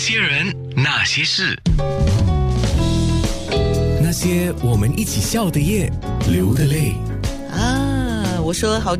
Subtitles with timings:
[0.00, 1.54] 些人，那些事，
[4.00, 5.92] 那些我们一起笑的夜，
[6.26, 6.94] 流的泪。
[7.52, 8.96] 啊，我说好。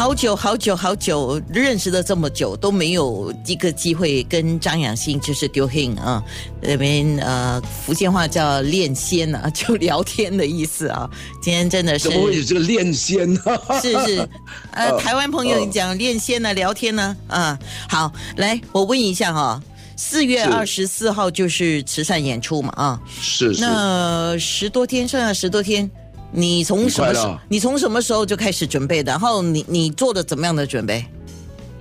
[0.00, 6.24] 好久好久好久，认识了这么久都没有一个机会跟张养欣就是丢 hin 啊，
[6.62, 11.06] 那边呃福建话叫练仙啊， 就聊天的意思啊。
[11.42, 13.28] 今天真的是怎么会有这个练仙？
[13.34, 13.42] 呢？
[13.82, 14.28] 是是，
[14.70, 19.62] 呃， 台湾朋友讲练仙呢，聊天呢，啊，好，来我问一下哈，
[19.96, 25.90] 四月二十四号就是慈善演出嘛啊，是是，那十多天，剩下十多天，
[26.32, 29.12] 你从什么你从什么时候就开始准备的？
[29.12, 31.04] 然后你你做的怎么样的准备？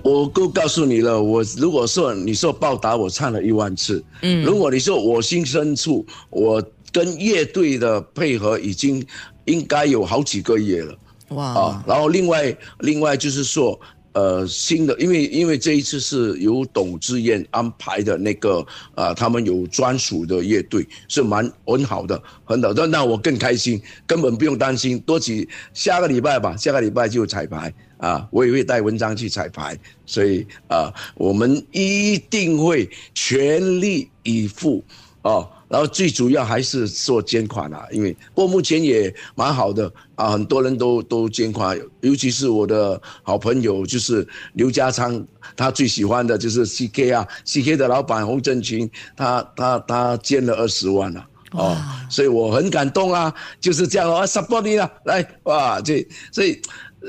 [0.02, 9.05] 我都告诉你了，我如果说你说报答我唱了一万次，嗯，如果你说我心深处，我跟乐队的配合已经
[9.45, 10.97] 应该有好几个月了。
[11.30, 13.77] 哇，啊，然后另外另外就是说，
[14.13, 34.83] 呃，新的，因为因为这一次是由董志燕安排的那个啊、他们有专属的乐队，是蛮很好的，很好的，那我更开心，根本不用担心，多几下个礼拜吧，下个礼拜就彩排啊，我也会带文章去彩排，所以啊，我们一定会全力以赴
[35.22, 35.48] 啊。
[35.70, 45.23] 然后最主要还是做捐款啊，因为不过目前也蛮好的啊，很多人都都捐款，尤其是我的好朋友，就是刘家昌，
[45.56, 51.78] 他最喜欢的就是 CK 啊，CK 的老板洪振群，他他他捐了二十万了、哦，
[52.09, 56.59] 所以我很感动啊，就是这样啊，support 你啊，来哇，这所以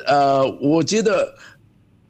[0.06, 1.34] 呃，我觉得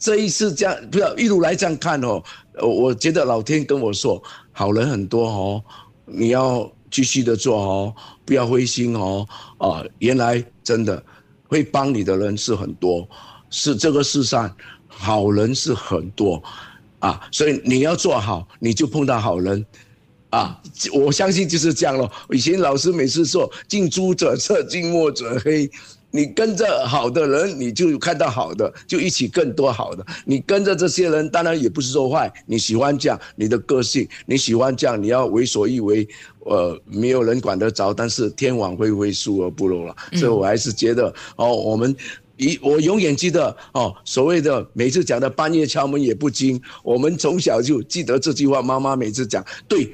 [0.01, 2.21] 这一次这样不要一路来这样看哦，
[2.55, 4.21] 呃我觉得老天跟我说，
[4.51, 5.65] 好人很多哦。
[6.13, 7.95] 你要继续的做哦，
[8.25, 9.27] 不要灰心哦。
[9.59, 11.03] 啊，原来真的
[11.47, 13.09] 会帮你的人是很多，
[13.51, 14.55] 是这个世上
[14.89, 16.43] 好人是很多
[16.99, 19.65] 啊，所以你要做好，你就碰到好人。
[20.31, 22.09] 啊，我相信就是这样咯。
[22.31, 25.69] 以前老师每次说“近朱者赤，近墨者黑”，
[26.11, 30.05] 你跟着好的人，你就看到好的，就一起更多好的。
[30.25, 36.09] 你跟着这些人，当然也不是说坏，你喜欢这样，你的个性，你喜欢这样，你要为所欲为，
[36.41, 39.97] 呃，没有人管得着，但是天网恢恢，疏而不漏了。
[40.13, 41.97] 所以我还是觉得，哦，我们。
[42.43, 49.93] 一，我永远记得哦，所谓的每次讲的半夜敲门也不惊，我们从小就记得这句话，妈妈每次讲，对，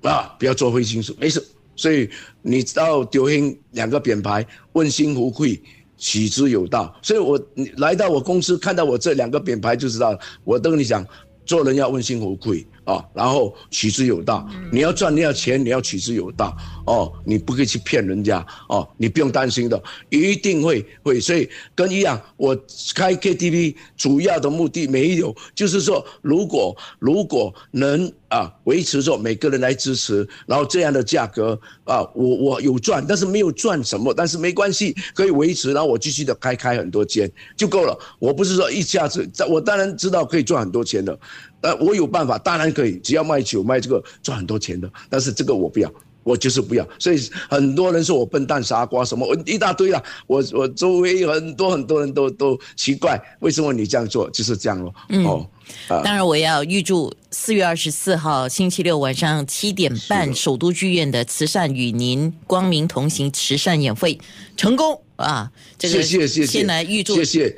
[0.00, 1.46] 啊，不要做灰心事，没事。
[1.82, 2.08] 所以
[2.42, 3.34] 你知道丢下
[3.72, 5.60] 两个品牌，问心无愧，
[5.96, 6.94] 取之有道。
[7.02, 7.36] 所以我
[7.78, 11.04] 来到我公司看到我这两个品牌就知道，我都跟你讲，
[11.44, 14.46] 做人要问心无愧啊，然后取之有道。
[14.70, 16.56] 你要赚你要钱，你要取之有道
[16.86, 21.20] 哦，你不可以去骗人家哦，你不用担心的，一定会会。
[21.20, 22.56] 所以跟一样，我
[22.94, 37.96] 开 KTV 主要的目的没有，就是说，如果如果能啊维持着每个人来支持，然后这样的价格啊，我我有赚，但是没有赚什么，但是没关系，可以维持，然后我继续的开开很多间就够了。
[38.18, 41.16] 我不是说一下子，我当然知道可以赚很多钱的，
[41.62, 45.90] 呃，我有办法，当然可以，只要卖酒卖这个赚很多钱的，但是这个我不要。
[46.24, 50.00] 我就是不要，所以很多人说我笨蛋、傻瓜什么，我一大堆啊。
[50.28, 54.30] 我我周围很多很多人都都奇怪，为什么你这样做？
[54.30, 54.94] 就是这样咯。
[55.24, 55.44] 哦，
[55.88, 64.16] 当然我要预祝四月二十四号星期六晚上七点半首都剧院的慈善与您光明同行慈善演会
[64.56, 65.50] 成功啊！
[65.76, 67.56] 这个谢谢谢谢，先来预祝谢谢，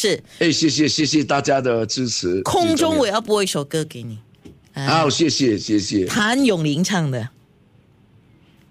[0.00, 0.22] 是。
[0.38, 2.40] 哎，谢谢谢谢大家的支持。
[2.42, 4.16] 空中我我要播一首歌给你，
[4.74, 4.86] 啊。
[4.86, 6.06] 好，谢谢谢谢。
[6.06, 7.30] 谭咏麟唱的，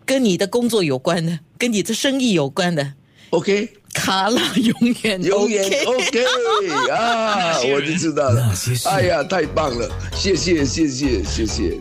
[0.05, 2.93] 跟你的工作有关的，跟你的生意有关的
[3.31, 6.25] ，OK，卡拉永远永远 OK
[6.89, 8.53] 啊，我就知道了。
[8.85, 11.77] 哎呀，太棒了，谢谢谢谢谢谢。